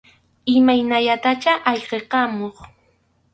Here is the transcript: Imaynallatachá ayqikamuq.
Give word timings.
Imaynallatachá 0.57 1.53
ayqikamuq. 1.71 2.57